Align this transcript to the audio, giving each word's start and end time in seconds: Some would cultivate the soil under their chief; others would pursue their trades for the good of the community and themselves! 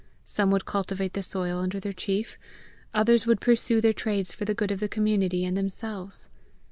Some 0.25 0.49
would 0.49 0.65
cultivate 0.65 1.13
the 1.13 1.21
soil 1.21 1.59
under 1.59 1.79
their 1.79 1.93
chief; 1.93 2.39
others 2.91 3.27
would 3.27 3.39
pursue 3.39 3.81
their 3.81 3.93
trades 3.93 4.33
for 4.33 4.45
the 4.45 4.55
good 4.55 4.71
of 4.71 4.79
the 4.79 4.89
community 4.89 5.45
and 5.45 5.55
themselves! 5.55 6.27